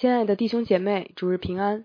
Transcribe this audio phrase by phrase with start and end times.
[0.00, 1.84] 亲爱的弟兄姐妹，主日平安。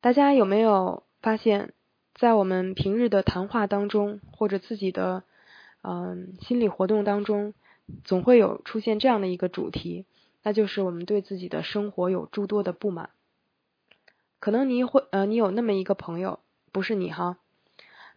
[0.00, 1.74] 大家有没有发现，
[2.14, 5.24] 在我们平日的谈话当中，或者自己的
[5.82, 7.52] 嗯心理活动当中，
[8.02, 10.06] 总会有出现这样的一个主题，
[10.42, 13.10] 那就是我们对自己的生活有诸多的不满。
[14.40, 16.40] 可能你会呃，你有那么一个朋友，
[16.72, 17.36] 不是你哈，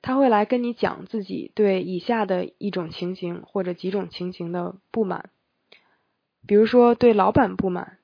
[0.02, 5.32] 他会来跟你讲自己对以下的一种情形或者几种情形的不满，
[6.48, 7.98] 比如说对老板不满。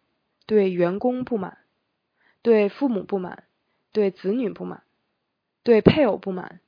[0.48, 1.60] 对员工不满，
[2.42, 3.44] 对父母不满，
[3.92, 4.82] 对子女不满，
[5.62, 6.62] 对配偶不满，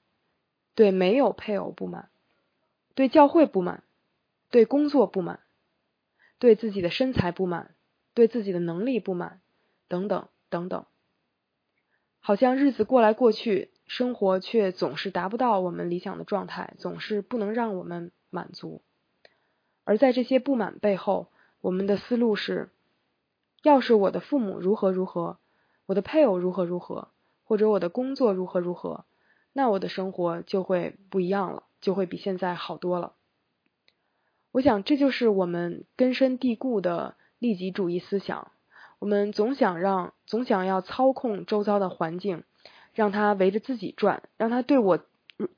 [0.75, 2.09] 对没有配偶不满，
[2.93, 3.81] 对教会不满，
[4.49, 5.39] 对工作不满，
[6.39, 7.73] 对自己的身材不满，
[8.13, 9.39] 对自己的能力不满，
[9.87, 10.85] 等等等等。
[12.19, 18.81] 好像日子过来过去，生活却总是达不到我们理想的状态，总是不能让我们满足。
[19.85, 22.67] 而在这些不满背后，我们的思路是。
[23.61, 25.37] 要是我的父母如何如何，
[25.85, 27.09] 我的配偶如何如何，
[27.43, 29.05] 或者我的工作如何如何，
[29.53, 33.15] 那我的生活就会不一样了，就会比现在好多了。
[34.51, 38.51] 我想这就是我们根深蒂固的利己主义思想。
[38.97, 42.43] 我们总想让，总想要操控周遭的环境，
[42.93, 44.99] 让它围着自己转，让它对我，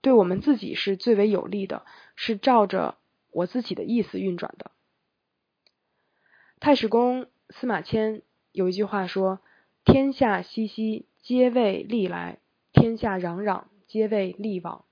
[0.01, 1.83] 对我们自己是最为有利的，
[2.15, 2.97] 是照着
[3.31, 4.69] 我自己的意思运转的。
[6.59, 7.30] 太史公。
[7.51, 8.21] 司马迁
[8.51, 9.39] 有一句话说
[9.83, 12.37] ：“天下熙熙，皆为利来；
[12.71, 14.85] 天下攘攘，皆为利往。”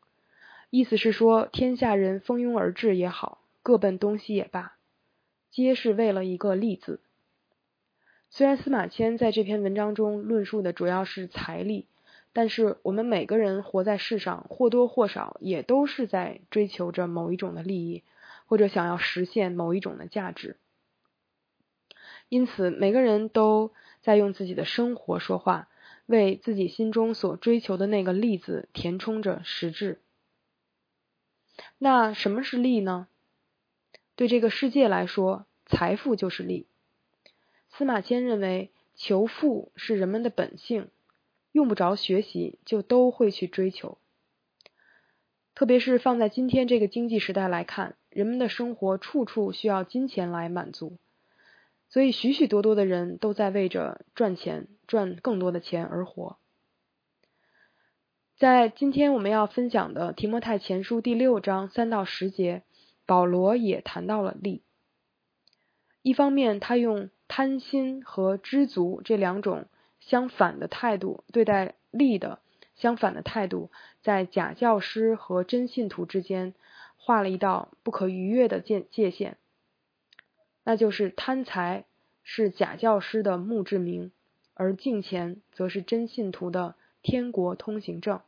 [0.70, 4.74] 意思是说，天下人蜂拥而至也好，各奔东西也罢，
[5.50, 7.00] 皆是为了一个“利”字。
[8.30, 11.88] 虽然司马迁在这篇文章中论述的主要是财力，
[12.34, 18.04] 但是我们每个人活在世上，或多或少也都是在追求着某一种的利益，
[18.46, 20.58] 或者想要实现某一种的价值。
[22.30, 25.68] 因此，每个人都在用自己的生活说话，
[26.06, 30.00] 为自己心中所追求的那个利字填充着实质。
[31.78, 33.08] 那什么是利呢？
[34.16, 36.68] 对这个世界来说，财富就是利。
[37.70, 40.89] 司马迁认为，求富是人们的本性，
[41.52, 43.98] 用不着学习就都会去追求。
[45.56, 50.98] 特别是放在今天这个经济时代来看，人们的生活处处需要金钱来满足。
[51.89, 56.38] 所以，许许多多的人都在为着赚钱、赚更多的钱而活。
[58.38, 62.61] 在今天我们要分享的《提摩太前书》第六章三到十节，
[63.08, 64.61] 保罗也谈到了利。
[66.04, 69.66] 一方面，他用贪心和知足这两种
[70.00, 72.39] 相反的态度对待利的
[72.76, 73.71] 相反的态度，
[74.04, 76.54] 在假教师和真信徒之间
[76.98, 79.39] 画了一道不可逾越的界界限。
[80.70, 81.86] 那就是贪财
[82.22, 84.12] 是假教师的墓志铭，
[84.54, 88.22] 而敬钱则是真信徒的天国通行证。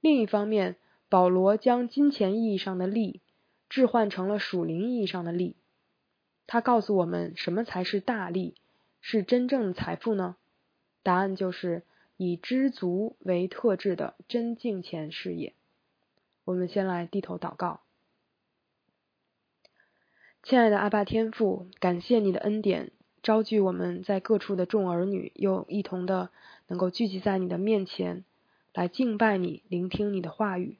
[0.00, 0.76] 另一方面，
[1.10, 3.20] 保罗将金钱意义上的利
[3.68, 5.56] 置换成了属灵意义上的利。
[6.46, 8.54] 他告诉我们，什么才是大利，
[9.02, 10.36] 是真正的财富呢？
[11.02, 11.82] 答案就是
[12.16, 15.52] 以知足为特质的真敬钱事业。
[16.46, 17.82] 我们先来低头祷告。
[20.48, 26.30] 亲爱的阿爸天父，感谢你的恩典，招聚我们在各处的众儿女，又一同的
[26.68, 28.22] 能够聚集在你的面前，
[28.72, 30.78] 来敬拜你，聆听你的话语。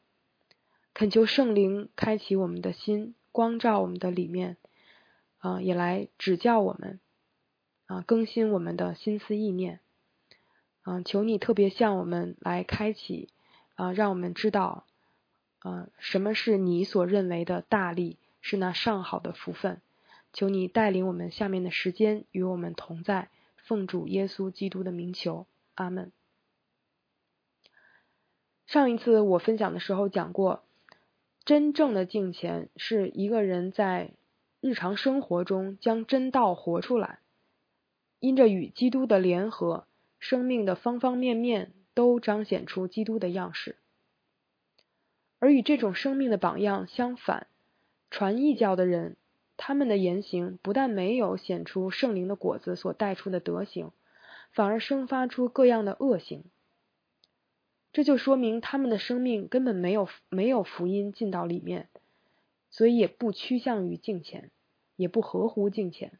[0.94, 4.56] 恳求圣灵开启我们的心，光照我们的里面，
[5.38, 7.00] 啊，也来指教我们，
[7.86, 9.80] 啊，更新我们的心思意念。
[10.82, 13.30] 啊，求你特别向我们来开启，
[13.74, 14.86] 啊，让我们知道，
[15.58, 18.18] 啊，什么是你所认为的大力。
[18.48, 19.82] 是那上好的福分，
[20.32, 26.12] 求你带领我们下面的时间与我们同在，奉主耶稣基督的名求，阿门。
[28.64, 30.62] 上一次我分享的时候讲过，
[31.44, 34.12] 真正的敬虔是一个人在
[34.60, 37.18] 日常生活中将真道活出来，
[38.20, 39.88] 因着与基督的联合，
[40.20, 43.74] 生命的方方面面都彰显出基督的样式，
[45.40, 47.48] 而与这种生命的榜样相反。
[48.10, 49.16] 传异教的人，
[49.56, 53.90] 他们的言行不但没有显出圣灵的果子所带出的德行，
[54.52, 56.44] 反而生发出各样的恶行。
[57.92, 61.88] 这就说明他们的生命根本没有没有福音进到里面，
[62.70, 64.50] 所以也不趋向于敬虔，
[64.96, 66.12] 也不合乎敬虔。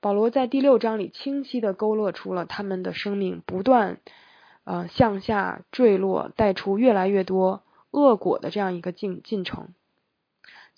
[0.00, 3.98] 保罗在第六章里清晰的勾勒出了他们的生命不断
[4.62, 9.74] 呃向下坠落，带出越来越多恶果的这样一个进进程。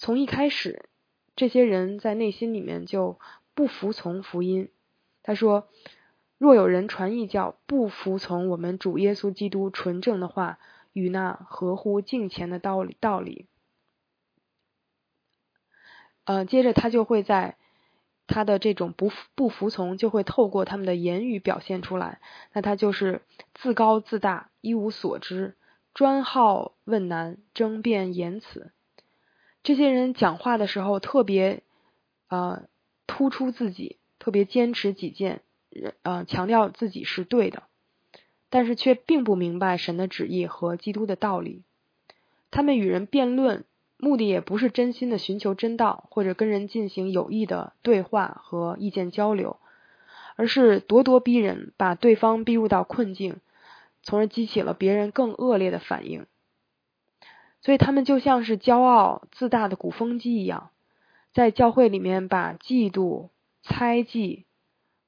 [0.01, 0.89] 从一开始，
[1.37, 3.21] 这些人在内心里面就
[3.55, 4.71] 不服从福音。
[5.23, 5.69] 他说
[6.39, 10.59] ：“若有人传异教，不服从我们主耶稣基督纯正的话
[10.95, 13.45] 与那合乎敬虔的道理道理。”
[16.25, 17.59] 呃，接着他就会在
[18.27, 22.23] 他的这种不不服从，就会透过他们的言语表现出来。
[22.55, 23.21] 那他就是
[23.53, 25.57] 自高自大，一无所知，
[25.93, 28.73] 专好问难，争辩言辞。
[29.63, 31.63] 这些人讲话的时候特别
[32.29, 32.65] 呃
[33.07, 35.43] 突出自己，特别坚持己见，
[36.03, 37.65] 呃强调自己是对的，
[38.49, 41.63] 但是却并不明白神的旨意和基督的道理。
[42.51, 43.65] 他们与人辩论。
[44.03, 49.59] 目的也不是真心的寻求真道，或者跟人进行有益的对话和意见交流，
[50.37, 53.37] 而是咄咄逼人，把对方逼入到困境，
[54.03, 56.25] 从而激起了别人更恶劣的反应。
[57.63, 60.71] 所以他们就像是骄傲自大的鼓风机一样，
[61.33, 63.29] 在教会里面把嫉妒、
[63.63, 64.45] 猜忌、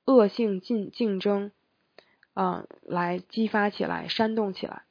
[0.04, 1.50] 恶性竞竞争，
[2.34, 4.82] 啊，来激发起来，煽动起来。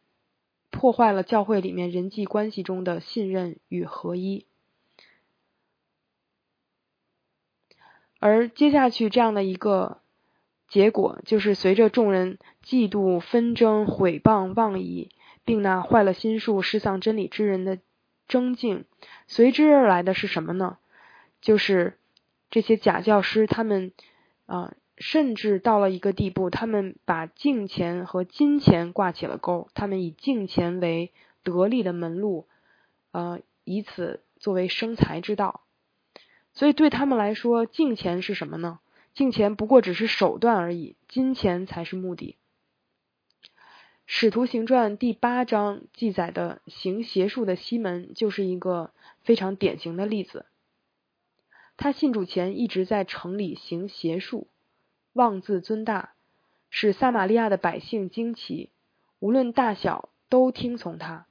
[0.72, 4.46] 破坏了教会里面人际关系中的信任与合一，
[8.19, 10.00] 而接下去这样的一个
[10.69, 15.10] 结果，就是随着众人嫉妒、纷争、毁谤、妄议，
[15.45, 17.79] 并那坏了心术、失丧真理之人的
[18.27, 18.85] 争竞，
[19.27, 20.77] 随之而来的是什么呢？
[21.41, 21.97] 就是
[22.49, 23.91] 这些假教师，他们
[24.45, 24.73] 啊。
[24.97, 31.11] 甚至到了一个地步，他们把金钱和金钱挂起了钩，他们以金钱为
[31.41, 32.47] 得利的门路，
[33.11, 35.61] 呃，以此作为生财之道。
[36.53, 38.79] 所以对他们来说，金钱是什么呢？
[39.15, 42.38] 金钱不过只是手段而已，金钱才是目的。
[44.13, 48.92] 使徒行传第八章记载的行邪术的西门，就是一个
[49.24, 50.46] 非常典型的例子。
[51.78, 54.48] 他信主前一直在城里行邪术。
[55.13, 56.12] 妄自尊大，
[56.69, 58.69] 使撒玛利亚的百姓惊奇，
[59.19, 61.25] 无论大小都听从他。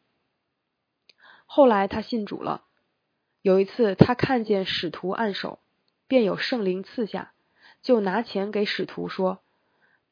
[1.44, 2.64] 后来他信主了。
[3.42, 5.58] 有一次，他看见使徒按手，
[6.08, 7.32] 便有圣灵赐下，
[7.82, 9.40] 就拿钱给使徒说：“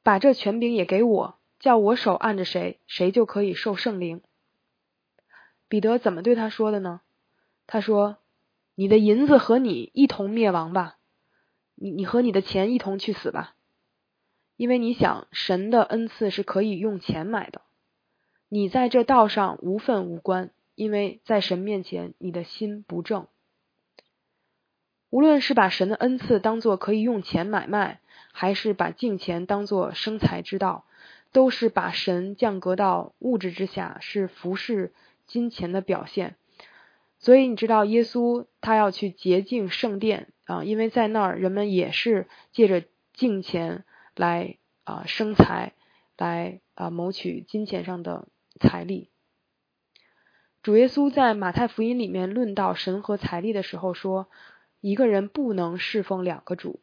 [0.05, 4.22] 把这权柄也给我，叫我手按着谁，谁就可以受圣灵。”
[5.69, 7.00] 彼得怎么对他说的呢？
[7.66, 8.16] 他说
[8.75, 10.99] ：“你的银子和你一同灭亡吧，
[11.75, 13.55] 你你和你的钱一同去死吧。”
[14.56, 17.62] 因为你想，神的恩赐是可以用钱买的。
[18.49, 23.28] 你在这道上无份无关，因为在神面前你的心不正。
[25.10, 28.00] 无论是把神的恩赐当做可以用钱买卖，
[28.40, 30.85] 还是把敬钱当做生财之道，
[31.32, 34.93] 都是把神降格到物质之下，是服侍
[35.26, 36.37] 金钱的表现。
[37.19, 43.85] 所以你知道，耶稣他要去洁净圣殿啊，因为在那儿人们也是借着敬钱。
[44.14, 45.75] 来啊生财，
[46.17, 48.26] 来啊谋取金钱上的
[48.58, 49.11] 财力。
[50.61, 54.29] 主耶稣在马太福音里面论到神和财力的时候说，
[54.81, 56.81] 一个人不能侍奉两个主，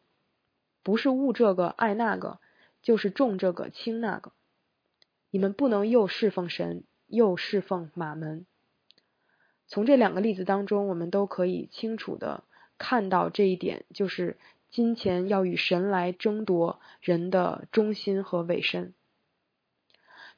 [0.86, 2.38] 不是物这个爱那个，
[2.80, 4.30] 就是重这个轻那个。
[5.30, 8.46] 你们不能又侍奉神，又侍奉马门。
[9.66, 12.44] 从这两个例子当中，我们都可以清楚的
[12.78, 14.36] 看到这一点，就是。
[14.68, 18.92] 金钱要与神来争夺人的忠心和委身。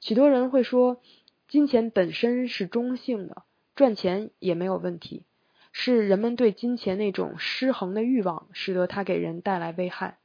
[0.00, 1.02] 许多人会说，
[1.48, 3.42] 金钱本身是中性的，
[3.74, 5.24] 赚钱也没有问题，
[5.72, 10.18] 是人们对金钱那种失衡的欲望，使得它给人带来危害。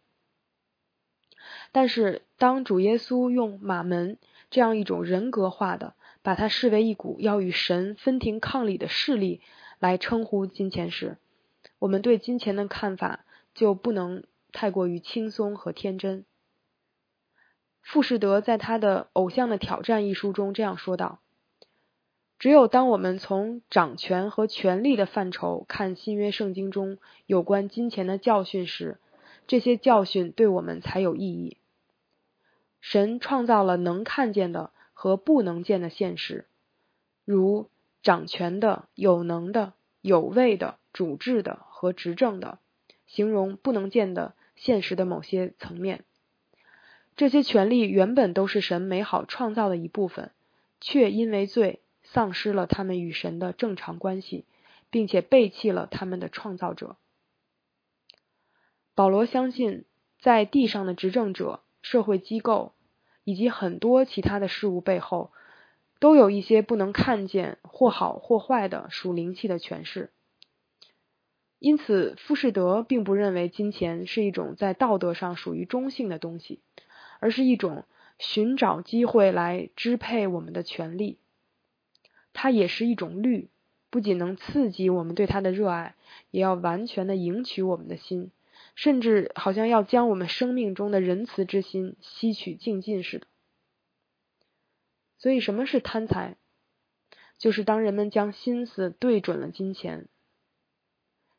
[1.74, 4.18] 但是，当主耶稣用马门
[4.50, 9.42] 这样一种人格化的，把它视为一股要与神分庭抗礼的势力
[9.80, 11.18] 来称呼金钱时，
[11.80, 13.25] 我们对金钱的看法。
[13.56, 16.25] 就不能太过于轻松和天真。
[17.84, 21.20] 富士德在他的《偶像的挑战》一书中这样说道
[22.39, 28.98] ：“只有当我们从掌权和权力的范畴看新约圣经中有关金钱的教训时，
[29.46, 31.58] 这些教训对我们才有意义。
[32.84, 36.46] 神创造了能看见的和不能见的现实，
[37.24, 37.70] 如
[38.02, 39.72] 掌权的、有能的、
[40.02, 42.60] 有位的、主治的和执政的。”
[43.06, 46.04] 形容不能见的现实的某些层面，
[47.16, 50.32] 这些权利原本都是神美好创造的一部分，
[50.82, 54.46] 却因为罪丧失了他们与神的正常关系，
[54.90, 56.96] 并且背弃了他们的创造者。
[58.96, 59.86] 保罗相信，
[60.20, 62.73] 在地上的执政者、社会机构
[63.24, 65.32] 以及很多其他的事物背后，
[66.00, 70.12] 都有一些不能看见或好或坏的属灵气的权势。
[71.60, 76.60] 因此，富士德并不认为金钱是一种在道德上属于中性的东西，
[77.20, 77.86] 而是一种
[78.20, 81.20] 寻找机会来支配我们的权利。
[82.34, 83.48] 它也是一种律，
[83.89, 85.96] 不仅能刺激我们对它的热爱，
[86.32, 88.32] 也要完全的赢取我们的心，
[88.75, 93.27] 甚至好像要将我们生命中的仁慈之心吸取尽尽似的。
[95.18, 96.36] 所以，什么是贪财？
[97.38, 100.08] 就是当人们将心思对准了金钱。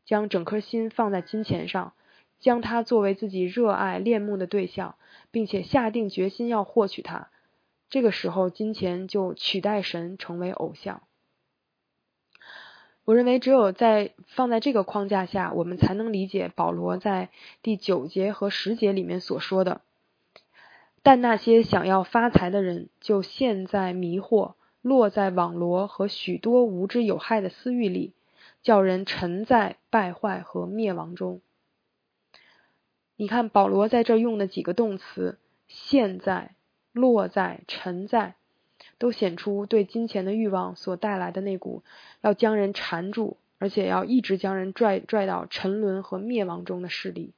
[0.05, 1.95] 将整颗心放在金钱上，
[2.39, 4.97] 将它作为自己热爱恋慕的对象，
[5.31, 7.31] 并且下定决心要获取它，
[7.89, 11.03] 这个时候金钱就取代神成为偶像。
[13.05, 17.31] 我认为只有在放在这个框架下，我们才能理解保罗在
[17.63, 19.81] 第九节和十节里面所说的。
[21.03, 28.15] 但那些想要发财的人，就陷在迷惑、落在网罗和许多无知有害的私欲里。
[28.63, 31.43] 叫人沉在败坏和灭亡中。
[33.15, 36.55] 你看保罗在这用的几个动词，陷在、
[36.91, 38.37] 落在、沉在，
[39.05, 41.83] 都显出对金钱的欲望所带来的那股
[42.23, 47.35] 要将人缠住，而且要一直将人拽拽到沉沦和灭亡中的势力。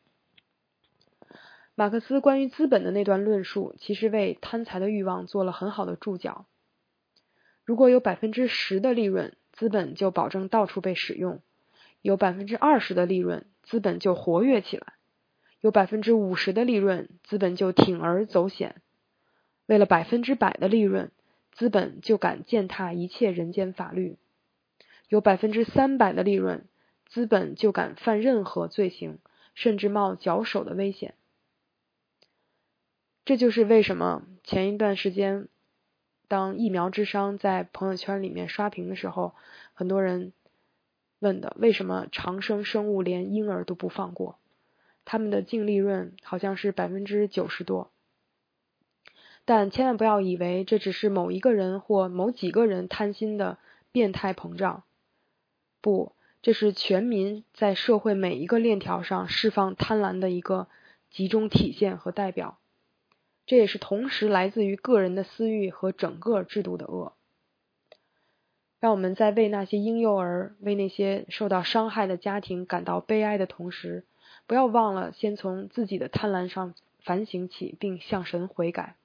[1.74, 6.46] 马克思关于资本的那段论述，其实为贪财的欲望做了很好的注脚。
[7.64, 11.40] 如果有百分之十的利润，资本就保证到处被使用，
[12.00, 14.92] 有百分之二十的利润，资本就活跃起来；
[15.60, 18.76] 有百分之五十的利润，资本就铤而走险。
[19.66, 21.10] 为了百分之百的利润，
[21.56, 24.16] 资本就敢践踏一切人间法律；
[25.08, 26.66] 有百分之三百的利润，
[27.06, 29.18] 资本就敢犯任何罪行，
[29.54, 31.14] 甚至冒绞首的危险。
[33.24, 35.48] 这就是为什么前一段时间。
[36.28, 39.32] 当疫苗之殇在朋友圈里面刷屏的时候，
[39.74, 40.32] 很多人
[41.20, 44.36] 问的为什么长生生物连婴儿都不放过？
[45.04, 47.90] 他们的净利润好像是百分之九十多。
[49.46, 53.58] 但千万不要以为这只是某一个人或某几个人贪心的
[53.92, 54.82] 变态膨胀，
[55.80, 56.12] 不，
[56.42, 60.66] 这是全民在社会每一个链条上释放贪婪的一个
[61.10, 62.58] 集中体现和代表。
[63.46, 67.12] 这也是同时来自于个人的私欲和整个制度的恶。
[68.80, 74.04] 让我们在为那些婴幼儿、为那些受到伤害的家庭感到悲哀的同时，
[74.48, 78.96] 不要忘了先从自己的贪婪上反省起，并向神悔改。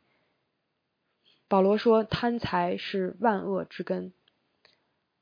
[1.52, 4.14] 保罗说：“贪财是万恶之根。”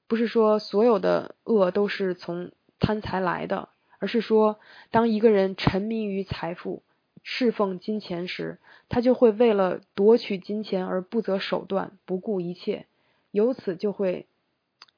[0.05, 4.59] 不是说所有的恶都是从贪财来的，而是说，
[4.91, 6.83] 当一个人沉迷于财富，
[7.23, 8.59] 侍奉金钱时，
[8.89, 12.85] 他就会为了夺取金钱而不择手段、不顾一切，
[13.31, 14.27] 由此就会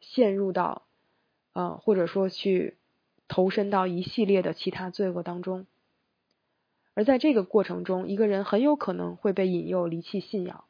[0.02, 0.82] 陷入到，
[1.54, 2.76] 呃，或者说去
[3.30, 5.66] 投身到一系列的其他罪恶当中。
[6.94, 10.66] 而在这个过程中，一个人很有可能会被引诱离弃信仰，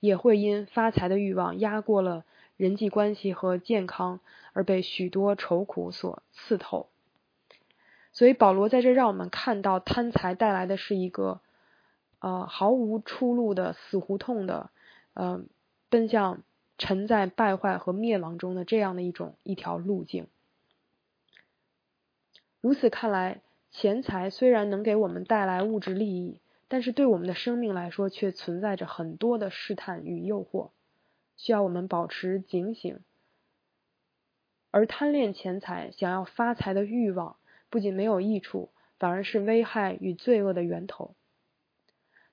[0.00, 2.24] 也会因发财的欲望压过了
[2.56, 4.20] 人际关系和健康，
[4.52, 6.88] 而被许多愁苦所刺透。
[8.12, 11.40] 所以保罗在这让我们看到，贪财带来的是一个
[12.18, 14.70] 呃毫无出路的死胡同的，
[15.14, 15.42] 呃
[15.88, 16.42] 奔向
[16.76, 20.26] 沉在败坏和灭亡中的这样的一种一条路径。
[22.60, 23.40] 如此看来，
[23.70, 30.70] 钱财虽然能给我们带来物质利益，但是对我们的生命来说，却存在着很多的试探与诱惑，
[31.36, 33.00] 需要我们保持警醒。
[34.70, 37.36] 而贪恋钱财、想要发财的欲望。
[37.68, 41.14] 不仅没有益处，反而是危害与罪恶的源头。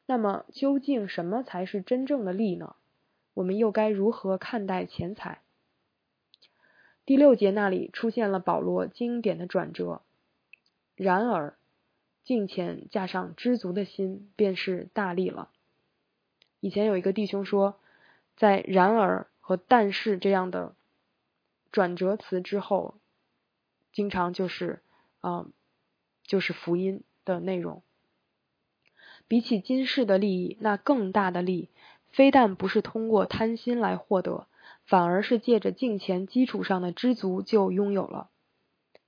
[0.06, 2.76] 那么，究竟什么才是真正的利呢？
[3.34, 5.42] 我们又该如何看待钱财？
[7.06, 10.04] 第六节那里出现了保罗经典的转折。
[10.96, 11.57] 然而，
[12.28, 15.50] 敬钱加上知足的心，便是大利了。
[16.60, 17.80] 以前有一个弟兄说，
[18.36, 20.76] 在“然而”和“但是”这样的
[21.72, 22.96] 转折词之后，
[23.94, 24.82] 经常就是。
[25.24, 25.52] 嗯，
[26.24, 27.82] 就是福音的内容。
[29.28, 31.70] 比起今世的利益，那更大的利，
[32.12, 34.48] 非但不是通过贪心来获得，
[34.86, 38.30] 反而是借着敬虔基础上的知足就拥有了。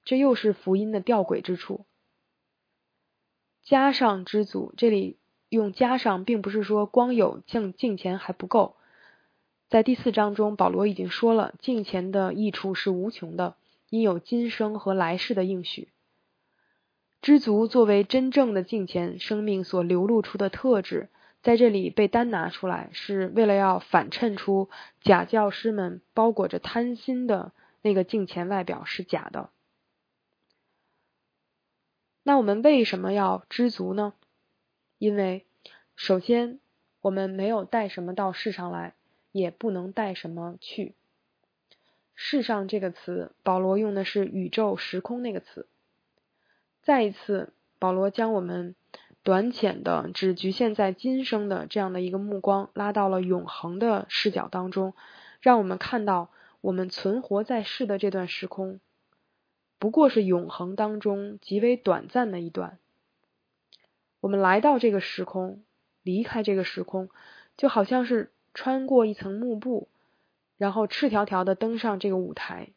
[0.03, 1.85] 这又是福音的吊诡之处。
[3.69, 8.75] 加上知足，这里用加上，并不是说光有净净钱还不够。
[9.69, 13.57] 在第四章中，保罗已经说了，净钱的益处是无穷的，
[13.91, 15.89] 因有今生和来世的应许。
[17.21, 21.09] 知足作为真正的净钱生命所流露出的特质，
[21.43, 24.67] 在这里被单拿出来，是为了要反衬出
[25.03, 27.51] 假教师们包裹着贪心的
[27.83, 29.51] 那个净钱外表是假的。
[32.29, 34.13] 那我们为什么要知足呢？
[34.99, 35.47] 因为
[35.95, 36.59] 首先
[37.01, 38.93] 我们没有带什么到世上来，
[39.31, 40.93] 也不能带什么去。
[42.13, 45.65] 世上这个词，保罗用的是宇宙时空那个词。
[46.83, 48.75] 再一次，保罗将我们
[49.23, 54.93] 短浅的、只局限在今生的这样的一个目光，拉到了永恒的视角当中，
[55.41, 56.29] 让我们看到
[56.61, 58.79] 我们存活在世的这段时空，
[59.79, 62.77] 不过是永恒当中极为短暂的一段。
[64.19, 65.63] 我们来到这个时空，
[66.03, 67.09] 离开这个时空，
[67.55, 69.87] 就好像是穿过一层幕布。
[70.57, 72.71] 然后赤条条的登上这个舞台，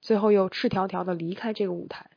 [0.00, 2.10] 最后又赤条条的离开这个舞台。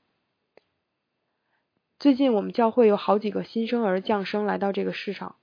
[1.99, 5.35] 最近我们教会有好几个新生儿降生来到这个世上，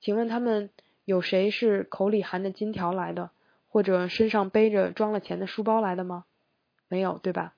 [0.00, 0.70] 请问他们
[1.04, 3.32] 有谁是口里含着金条来的，
[3.68, 6.24] 或者身上背着装了钱的书包来的吗？
[6.86, 7.54] 没有，对吧？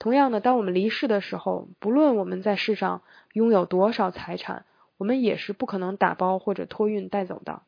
[0.00, 3.02] 同样的，当我们离世的时候，不论我们在世上
[3.34, 4.64] 拥有多少财产，
[4.96, 7.62] 我们也是不可能打包或者托运带走的。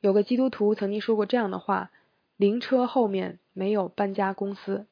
[0.00, 1.90] 有个基督徒曾经说过这样的话
[2.36, 4.86] ：“灵车后面没有搬家公司。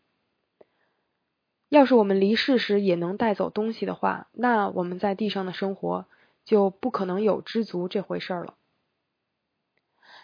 [1.68, 6.06] 要是我们离世时也能带走东西的话，那我们在地上的生活
[6.46, 8.54] 就不可能有知足这回事儿了。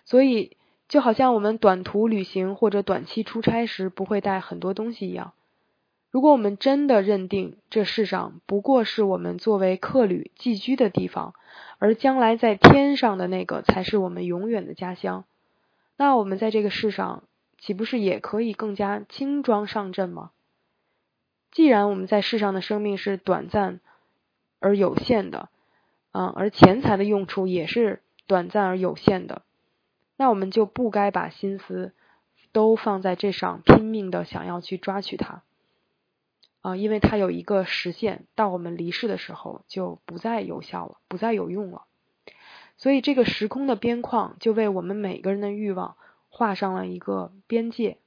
[0.06, 0.56] 所以，
[0.94, 5.32] 就好像我们短途旅行或者短期出差时不会带很多东西一样。”
[6.12, 11.34] 如果我们真的认定这世上不过是我们作为客旅寄居的地方，
[11.80, 15.24] 而将来在天上的那个才是我们永远的家乡，
[15.96, 17.24] 那我们在这个世上
[17.58, 20.30] 岂不是也可以更加轻装上阵吗？
[21.50, 23.80] 既然我们在世上的生命是短暂
[24.60, 25.48] 而有限的，
[26.12, 29.42] 嗯，而钱财的用处也是短暂而有限的，
[30.16, 31.92] 那我们就不该把心思
[32.52, 35.42] 都放在这上，拼命的想要去抓取它。
[36.60, 41.84] 啊，因为它有一个时限，到我们离世的时候就不再有效了，不再有用了。
[42.76, 45.96] 所以这个时空的边框就为我们每个人的欲望
[46.28, 47.98] 画上了一个边界。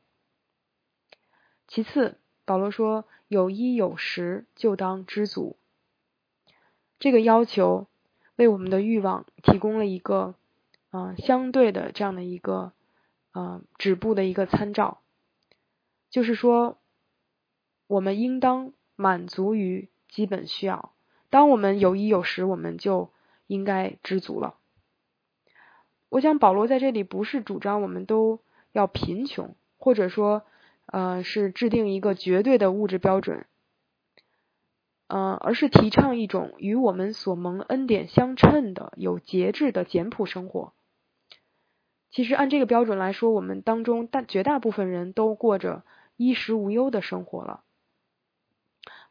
[1.67, 5.57] 其次，保罗说：“有衣有食，就当知足。”
[6.97, 7.87] 这个要求
[8.37, 10.33] 为我们的欲望提供了一个
[10.91, 12.73] 嗯相对的这样的一个
[13.33, 15.01] 嗯止步的一个参照，
[16.09, 16.77] 就是说。
[17.89, 20.91] 我们应当满足于基本需要。
[21.29, 23.13] 当我们有衣有食，我们就
[23.47, 24.55] 应该知足了。
[26.09, 28.41] 我想保罗在这里不是主张我们都
[28.73, 30.43] 要贫穷，或者说，
[30.87, 33.45] 呃，是制定一个绝对的物质标准，
[35.07, 40.73] 呃，而是提倡一种与我们所蒙恩典相称的有节制的简朴生活。
[42.09, 45.83] 其实按这个标准来说，我们当中大绝大部分人都过着
[46.15, 47.61] 衣食无忧的生活了。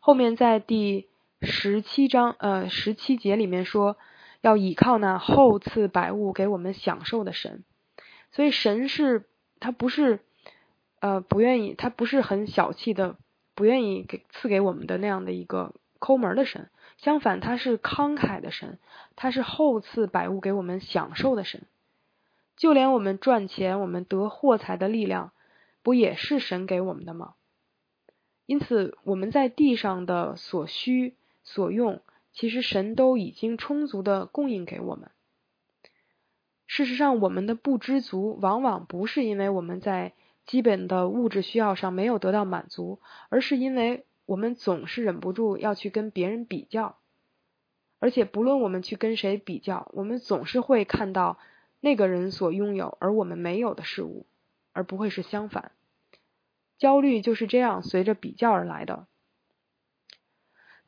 [0.00, 1.08] 后面在第
[1.42, 3.96] 十七章呃十七节里面说，
[4.40, 7.64] 要倚靠那厚赐百物给我们享受的神，
[8.32, 9.24] 所以神是
[9.60, 10.20] 他不是
[11.00, 13.16] 呃不愿意，他不是很小气的，
[13.54, 18.78] 不愿意给赐给我们的那样的一个抠门的神，相反他是慷慨的神，
[19.16, 21.62] 他是厚赐百物给我们享受的神，
[22.56, 25.32] 就连我们赚钱，我们得货财的力量，
[25.82, 27.34] 不也是神给我们的吗？
[28.46, 32.00] 因此，我们在地上的所需所用，
[32.32, 35.10] 其实神都已经充足的供应给我们。
[36.66, 40.14] 事实上，我们的不知足，往往不是因为我们在
[40.46, 46.96] 基本的物质需要上没有得到满足，而是因为我们总是忍不住要去跟别人比较。
[47.98, 51.38] 而且，不论我们去跟谁比较，我们总是会看到
[51.86, 54.26] 那个人所拥有而我们没有的事物，
[54.72, 55.70] 而不会是相反。
[56.78, 59.06] 焦虑就是这样随着比较而来的，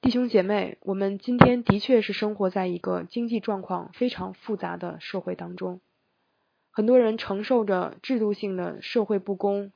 [0.00, 5.80] 弟兄姐妹，我们今天的确是生活在一个经济状况非常复杂的社会当中，
[6.72, 9.70] 很多人承受着制度性的社会不公、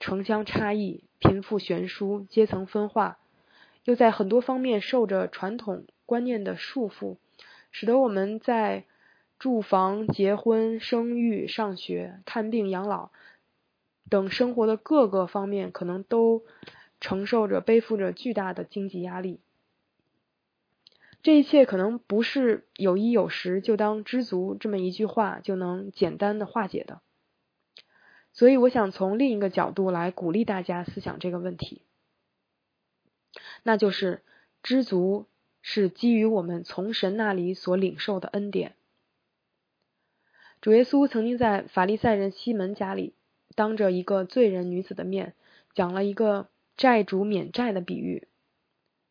[0.00, 3.18] 城乡差异、贫富悬殊、阶层分化，
[3.84, 7.18] 又在很多方面受着传统观念的束缚，
[7.70, 8.84] 使得我们在
[9.38, 13.10] 住房、结婚、生育、上学、看病、养老。
[14.08, 16.44] 等生活的各个方面，可能都
[17.00, 19.40] 承受着、背负着巨大的经济压力。
[21.22, 27.00] 这一切可能不是有衣有食就当知足这么一句话就能简单的化解的。
[28.32, 31.82] 所以，我想从另一个角度来鼓励大家思想这个问题，
[33.64, 34.22] 那就是
[34.62, 35.26] 知足
[35.62, 38.76] 是基于我们从神那里所领受的恩典。
[40.66, 43.14] 主耶稣曾经在法利赛人西门家里。
[43.54, 45.34] 当着一个罪人女子的面，
[45.74, 48.26] 讲了一个债主免债的比喻，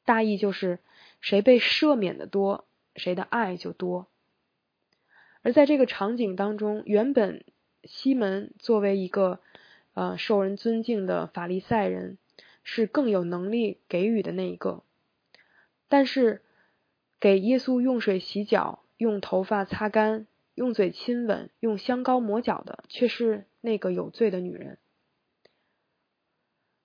[0.03, 0.79] 大意就是
[1.21, 2.65] 谁被赦免的多，
[2.97, 4.07] 谁的爱就多。
[5.43, 7.45] 而在这个场景当中，原本
[7.85, 9.39] 西门作为一个
[9.93, 12.17] 呃受人尊敬的法利赛人，
[12.65, 14.83] 是更有能力给予的那一个，
[15.87, 16.41] 但是
[17.17, 24.77] 给耶稣用水洗脚、用头发擦干、用嘴亲吻、用香膏抹脚的，却是那个有罪的女人。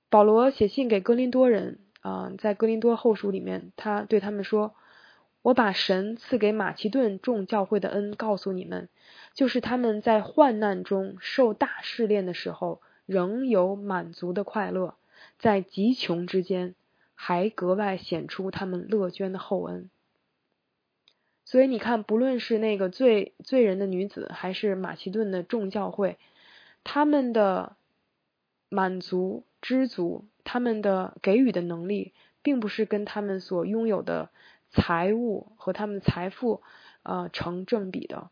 [0.08, 4.74] 保罗写信给哥林多人啊，在哥林多后书里面，他对他们说
[5.42, 8.88] ：“我把神赐给马其顿众教会的恩告诉你们，
[9.34, 14.96] 就是他们在患难中受大试炼的时候，仍有满足的快乐；
[15.38, 16.74] 在极穷之间，
[17.14, 19.90] 还格外显出他们乐捐的厚恩。”
[21.50, 26.16] 所以你看，不论是那个罪罪人的女子，还是马其顿的众教会，
[26.84, 27.74] 他们的
[28.68, 29.42] 满足。
[29.60, 34.30] 知足，他们的给予的能力，并不是跟他们所拥有的
[34.70, 36.62] 财物和他们财富
[37.02, 38.30] 呃成正比的。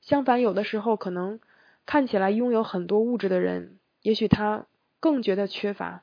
[0.00, 1.40] 相反，有的时候可能
[1.84, 4.68] 看起来拥有很多物质的人，也许他
[5.00, 6.02] 更觉得缺乏，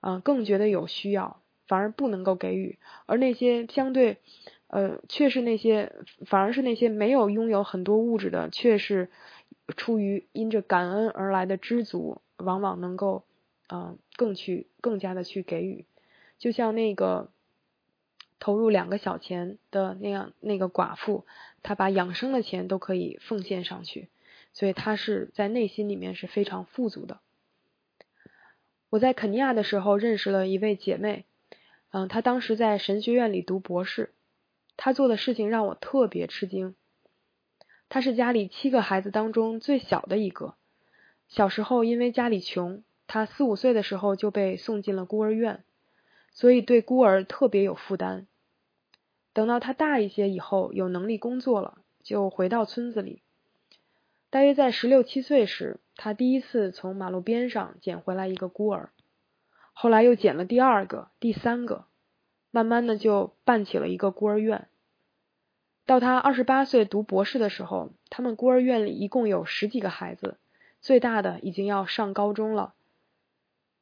[0.00, 2.78] 啊，更觉得有需要，反而不能够给予。
[3.06, 4.18] 而那些相对
[4.68, 5.92] 呃，却是那些
[6.24, 9.10] 反而是那些没有拥有很多物质的，却是
[9.76, 13.24] 出于因着感恩而来的知足，往往能够。
[13.70, 15.84] 嗯，更去更加的去给予，
[16.38, 17.30] 就像那个
[18.38, 21.26] 投入两个小钱的那样那个寡妇，
[21.62, 24.08] 她把养生的钱都可以奉献上去，
[24.54, 27.20] 所以她是在内心里面是非常富足的。
[28.88, 31.26] 我在肯尼亚的时候认识了一位姐妹，
[31.90, 34.14] 嗯，她当时在神学院里读博士，
[34.78, 36.74] 他做的事情让我特别吃惊。
[37.90, 40.54] 他是家里七个孩子当中最小的一个，
[41.28, 42.82] 小时候因为家里穷。
[43.10, 45.64] 他四五岁的时候就被送进了孤儿院，
[46.30, 48.26] 所以对孤儿特别有负担。
[49.32, 53.22] 等到他大一些以后，有能力工作了，就回到村子里。
[54.28, 58.90] 大约在十六七岁时，他第一次从马路边上捡回来一个孤儿，
[59.72, 61.86] 后来又捡了第二个、第三个，
[62.50, 64.68] 慢慢的就办起了一个孤儿院。
[65.86, 70.36] 到他二十八岁读博士的时候，他们孤儿院里一共有十几个孩子，
[70.80, 72.74] 最大的已经要上高中了。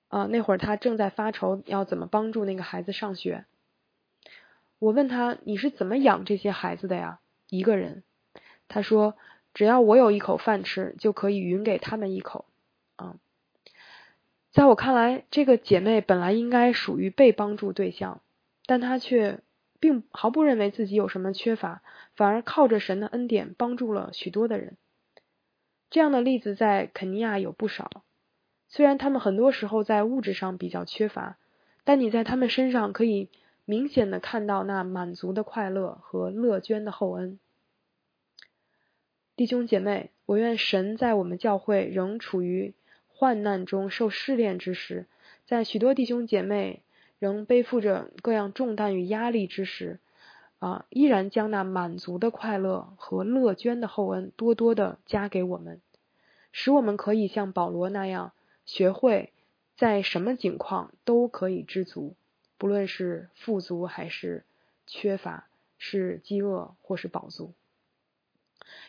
[0.09, 3.45] 啊，那会儿他正在发愁要怎么帮助那个孩子上学。
[4.79, 7.19] 我问他：“你是怎么养这些孩子的呀？”
[7.51, 8.05] 一个人，
[8.69, 9.17] 他说
[9.53, 12.45] ：“只要我有一口饭吃，就可以匀给他们一口。”
[12.95, 13.17] 啊，
[14.53, 18.21] 在我看来，这个姐妹本来应该属于被帮助对象，
[18.67, 19.41] 但他却
[19.81, 21.83] 并毫不认为自己有什么缺乏，
[22.15, 24.77] 反而靠着神的恩典帮助了许多的人。
[25.89, 28.03] 这样的例子在肯尼亚有不少。
[28.69, 31.39] 虽然他们很多时候在物质上比较缺乏，
[31.85, 33.31] 但你在他们身上可以
[33.65, 37.39] 明显的看到那满足的快乐和乐捐的厚恩。
[39.37, 42.75] 弟兄姐妹，我愿神在我们教会仍处于
[43.07, 45.07] 患难中受试炼之时，
[45.45, 46.83] 在许多弟兄姐妹
[47.19, 50.01] 仍背负着各样重担与压力之时，
[50.59, 55.81] 啊，依然将那满足的快乐和乐捐的厚恩多多的加给我们，
[56.53, 58.33] 使我们可以像保罗那样。
[58.65, 59.33] 学会
[59.77, 62.17] 在什么境况都可以知足，
[62.59, 64.45] 不论是富足还是
[64.89, 65.47] 缺乏，
[65.79, 67.53] 是饥饿或是饱足，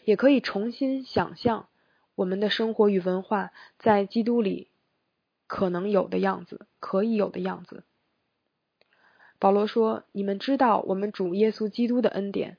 [0.03, 1.67] 也可以重新想象
[2.15, 4.69] 我们的生活与文化在基督里
[5.45, 7.83] 可能有的样子，可以有的样子。
[9.39, 12.57] 保罗说：“你们知道我们主耶稣基督的恩典，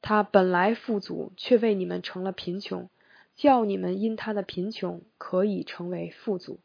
[0.00, 2.88] 他本来富足，却为你们成了贫穷。”
[3.36, 6.60] 叫你们因他的贫穷可以成为富足。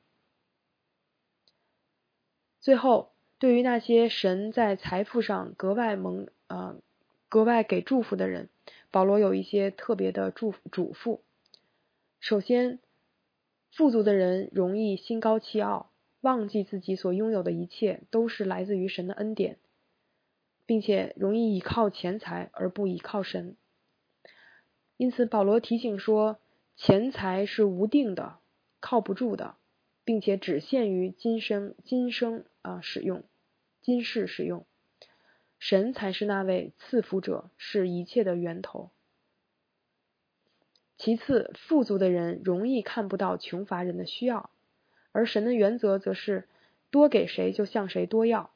[2.59, 6.75] 最后，对于那些神在财富上格外蒙呃
[7.27, 8.49] 格外给祝福的人，
[8.91, 11.21] 保罗有一些特别的祝嘱咐。
[12.19, 12.77] 首先，
[13.71, 15.88] 富足的人容易心高气傲，
[16.21, 19.57] 忘记自己所拥有的一切都是来自于神的恩典，
[20.65, 23.55] 并且容易依靠钱财而不依靠神。
[24.97, 26.39] 因此，保罗提醒说。
[26.81, 28.39] 钱财是无定的，
[28.79, 29.57] 靠不住的，
[30.05, 33.25] 并且只限于今生今生啊使用，
[33.81, 34.65] 今世使用。
[35.59, 38.91] 神才是那位赐福者，是一切的源头。
[40.97, 44.49] 其次，富足的人容易看不到穷乏人的需要，
[45.11, 46.47] 而神的原则则是
[46.89, 48.51] 多给谁就向谁多要。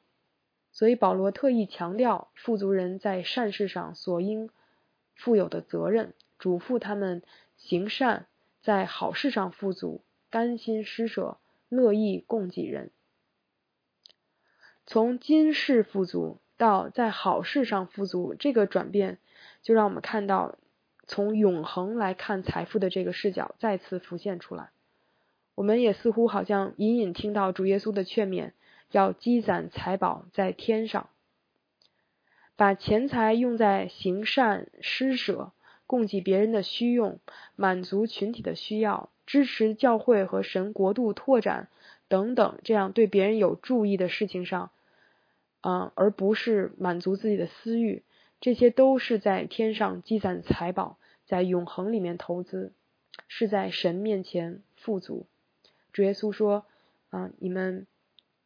[0.72, 4.50] 所以保罗特意强调富足人在善事上所应
[5.14, 7.22] 负有的责任，嘱咐他们。
[7.56, 8.26] 行善，
[8.62, 11.38] 在好事上富足，甘心施舍，
[11.68, 12.90] 乐意供给人。
[14.84, 19.18] 从今世富足到在好事上富足，这个转变
[19.62, 20.58] 就让我们看到
[21.06, 24.70] 从永恒来看财富的这个视角再次浮现出来。
[25.54, 28.52] 我们也似乎好像隐隐听到主耶稣的劝勉，
[28.90, 31.08] 要积攒财宝在天上，
[32.56, 35.52] 把钱财用在行善、施舍、
[35.86, 37.20] 供给别人的需用、
[37.56, 41.68] 满足群体的需要、支持教会和神国度拓展。
[42.06, 44.70] 等等，这样对别人有注意的事情上，
[45.62, 48.02] 啊，而不是满足自己的私欲，
[48.40, 52.72] 这些都是在天上积攒财宝，在永恒里面投资，
[53.26, 55.26] 是在神面前富足。
[55.94, 56.66] 主耶稣说
[57.08, 57.86] ：“啊，你们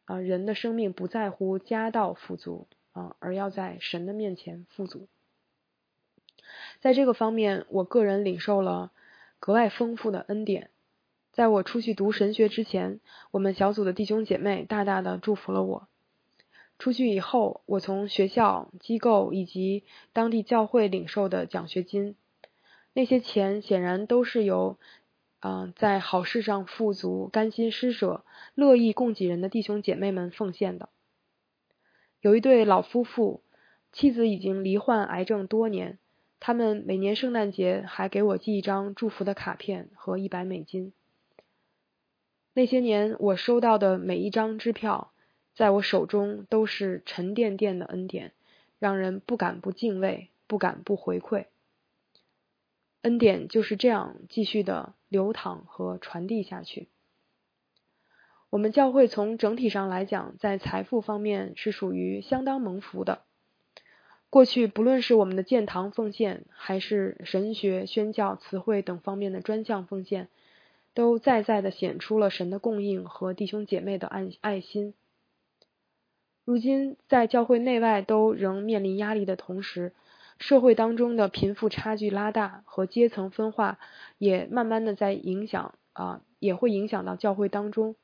[0.05, 5.07] 啊，人的生命不在乎家道富足啊，而要在神的面前富足。”
[6.79, 8.91] 在这个方面，我个人领受了
[9.39, 10.69] 格外丰富的恩典。
[11.31, 12.99] 在我出去读神学之前，
[13.31, 15.87] 我们小组的弟兄姐妹大大的祝福了我。
[16.77, 19.83] 出去以后，我从学校、机构以及
[20.13, 22.15] 当地教会领受的奖学金，
[22.93, 24.77] 那些钱显然都是由
[25.39, 28.23] 啊在好事上富足、甘心施舍、
[28.55, 30.89] 乐意供给人的弟兄姐妹们奉献的。
[32.21, 33.41] 有一对老夫妇，
[33.91, 35.97] 妻子已经罹患癌症多年，
[36.39, 40.91] 他们每年圣诞节还给我寄一张祝福的卡片和一百美金。
[42.53, 45.11] 那些年，我收到的每一张支票，
[45.55, 48.33] 在我手中都是沉甸甸的恩典，
[48.79, 51.45] 让人不敢不敬畏，不敢不回馈。
[53.01, 56.87] 恩典就是这样继续的流淌和传递下去。
[58.49, 63.21] 我们教会从整体上来讲，在财富方面是属于相当蒙福的。
[64.29, 70.29] 过去，不论是我们的建堂奉献，还是神学、宣教、词汇等方面的专项奉献。
[70.95, 74.95] 都再再的显出了神的供应和弟兄姐妹的爱爱心。
[76.43, 79.93] 如今在教会内外都仍面临压力的同时，
[80.39, 83.77] 社会当中的贫富差距拉大和阶层分化
[84.17, 87.95] 也慢慢的在影响啊，也会影响到教会当中。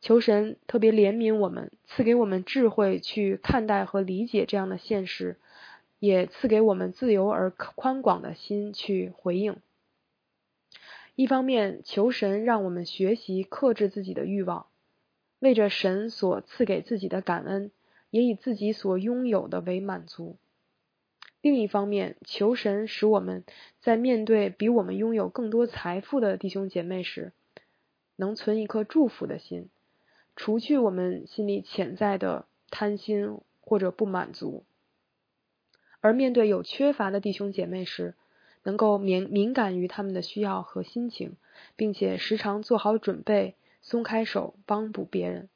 [0.00, 5.36] 求神特别怜悯我们，赐给我们智慧去看待和理解这样的现实，
[6.00, 9.58] 也赐给我们自由而宽广的心去回应。
[11.14, 14.66] 一方面求神让我们学习克制自己的欲望，
[15.38, 17.70] 为着神所赐给自己的感恩，
[18.10, 20.36] 也以自己所拥有的为满足；
[21.42, 23.44] 另一方面求神使我们
[23.80, 27.32] 在面对比我们拥有更多财富的弟兄姐妹时，
[28.14, 29.68] 能存一颗祝福的心，
[30.36, 34.62] 除去我们心里潜在的贪心或者不满足；
[36.00, 38.14] 而面对有缺乏的弟兄姐妹时，
[38.62, 41.34] 能够敏敏感于他们的需要和心情，
[41.74, 45.48] 并且时常做好准备，松开手帮补别人。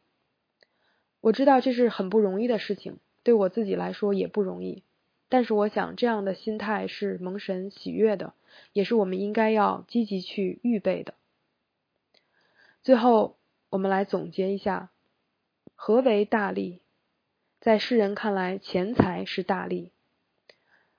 [1.21, 4.83] 我知道这是很不容易的事情，对我自己来说也不容易。
[5.29, 8.35] 但是我想这样的心态是蒙神喜悦的，
[8.73, 11.15] 也是我们应该要积极去预备的。
[12.83, 13.37] 最后，
[13.69, 14.91] 我们来总结一下：
[15.75, 16.81] 何为大利？
[17.61, 19.91] 在世人看来，钱财是大利；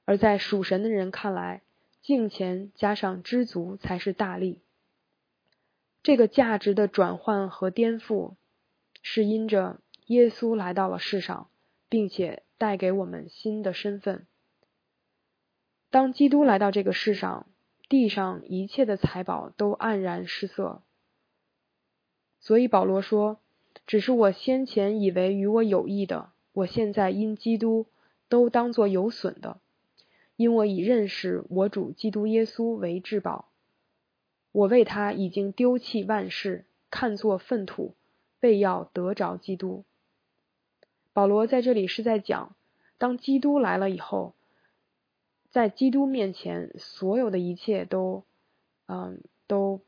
[0.03, 1.61] 而在属神的人看来，
[2.01, 4.59] 敬钱加上知足才是大利。
[6.03, 8.33] 这个价值的转换和颠覆，
[9.01, 11.49] 是因着耶稣来到了世上，
[11.87, 14.25] 并且带给我们新的身份。
[15.89, 17.47] 当基督来到这个世上，
[17.87, 20.81] 地上一切的财宝都黯然失色。
[22.39, 23.39] 所以保罗说
[23.87, 27.87] ：“只是我先前以为与我有益的，我现在因基督
[28.29, 29.59] 都当作有损的。”
[30.35, 33.49] 因我已认识我主基督耶稣为至宝，
[34.51, 37.95] 我为他已经丢弃万事，看作粪土，
[38.41, 39.83] 为要得着基督。
[41.17, 42.55] 保罗在这里是在讲，
[42.99, 44.35] 当基督来了以后，
[45.49, 48.23] 在基督面前，所有的一切都，
[48.85, 49.81] 嗯，都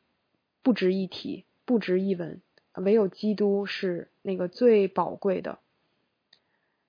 [0.64, 2.42] 不值一提，不值一文，
[2.74, 5.60] 唯有基督是那个最宝贵的。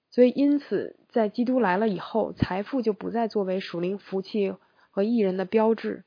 [0.09, 4.55] 所以，因此，在基督来了以后，财富就不再作为属灵福气
[4.91, 6.03] 和艺人的标志。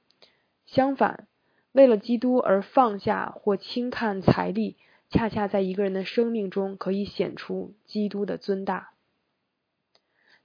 [0.65, 1.28] 相反，
[1.72, 4.76] 为了基督而放下或轻看财力，
[5.13, 8.89] 恰恰在一个人的生命中可以显出基督的尊大。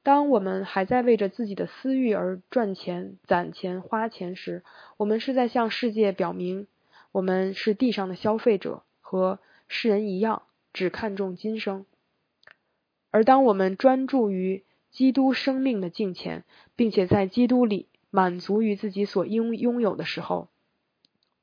[0.02, 4.62] 当我们还在为着自己的私欲而赚钱、攒钱、花钱时，
[4.98, 6.66] 我们是在向世界表明，
[7.12, 10.42] 我们是地上的消费者，和世人一样，
[10.74, 11.86] 只看重今生。
[13.10, 16.44] 而当我们专注于基督生命的敬虔，
[16.76, 20.48] 并且在基督里满足于自己所拥拥有的时候，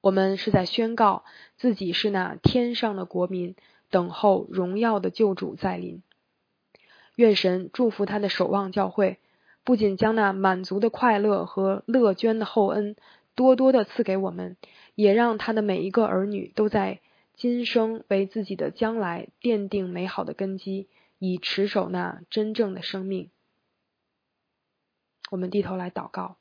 [0.06, 1.26] 我们是在宣告
[1.58, 3.56] 自己是那天上的国民，
[3.90, 6.04] 等候荣耀的救主再临。
[7.16, 9.18] 愿神祝福他的守望教会，
[9.64, 12.96] 不仅将那满足的快乐和乐捐的厚恩
[13.34, 14.58] 多多的赐给我们，
[14.94, 17.00] 也让他的每一个儿女都在
[17.34, 20.88] 今生为自己的将来奠定美好的根基，
[21.18, 23.32] 以持守那真正的生命。
[25.32, 26.38] 我们低头来祷告。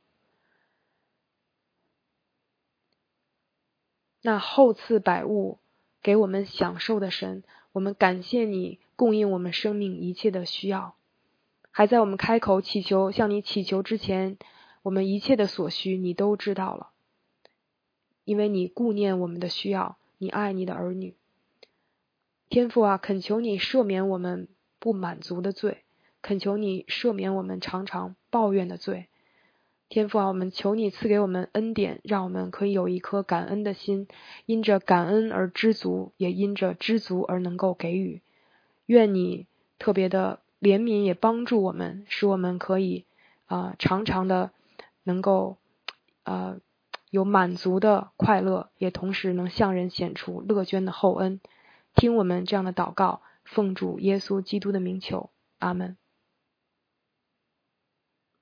[4.27, 5.59] 那厚赐百物
[6.03, 10.95] 给我们享受的神，我们感谢你供应我们生命一切的需要。
[11.71, 14.39] 还在我们开口祈求向你祈求之前，
[14.81, 16.93] 我们一切的所需你都知道了，
[18.25, 21.15] 因为你顾念我们的需要，你爱你的儿女。
[22.49, 25.85] 天父啊，恳求你赦免我们不满足的罪，
[26.23, 29.09] 恳求你赦免我们常常抱怨的罪。
[29.95, 34.09] 天父啊，我们求你赐给我们恩典，让我们可以有一颗感恩的心，
[34.45, 38.21] 因着感恩而知足，也因着知足而能够给予。
[38.87, 39.47] 愿你
[39.79, 43.05] 特别的怜悯，也帮助我们，使我们可以
[43.47, 44.51] 啊常常的
[45.05, 45.59] 能够
[46.25, 46.59] 呃
[47.11, 51.39] 有满足的快乐，也同时能向人显出乐捐的厚恩。
[51.95, 55.31] 听我们这样的祷告，奉主耶稣基督的名求，
[55.61, 55.97] 阿门。